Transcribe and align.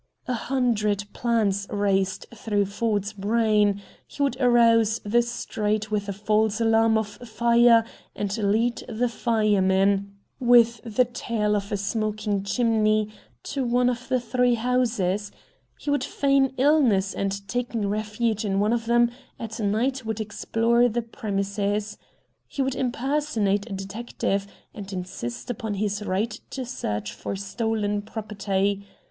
A 0.27 0.33
hundred 0.33 1.03
plans 1.13 1.67
raced 1.69 2.25
through 2.33 2.65
Ford's 2.65 3.13
brain; 3.13 3.83
he 4.07 4.23
would 4.23 4.35
arouse 4.41 4.99
the 5.05 5.21
street 5.21 5.91
with 5.91 6.09
a 6.09 6.11
false 6.11 6.59
alarm 6.59 6.97
of 6.97 7.07
fire 7.07 7.85
and 8.15 8.35
lead 8.39 8.83
the 8.89 9.07
firemen, 9.07 10.15
with 10.39 10.81
the 10.83 11.05
tale 11.05 11.55
of 11.55 11.71
a 11.71 11.77
smoking 11.77 12.41
chimney, 12.41 13.09
to 13.43 13.63
one 13.63 13.91
of 13.91 14.09
the 14.09 14.19
three 14.19 14.55
houses; 14.55 15.31
he 15.77 15.91
would 15.91 16.03
feign 16.03 16.55
illness, 16.57 17.13
and, 17.13 17.47
taking 17.47 17.87
refuge 17.87 18.43
in 18.43 18.59
one 18.59 18.73
of 18.73 18.87
them, 18.87 19.11
at 19.37 19.59
night 19.59 20.03
would 20.03 20.19
explore 20.19 20.89
the 20.89 21.03
premises; 21.03 21.99
he 22.47 22.63
would 22.63 22.73
impersonate 22.73 23.69
a 23.69 23.73
detective, 23.73 24.47
and 24.73 24.91
insist 24.93 25.51
upon 25.51 25.75
his 25.75 26.01
right 26.01 26.41
to 26.49 26.65
search 26.65 27.13
for 27.13 27.35
stolen 27.35 28.01
property. 28.01 28.83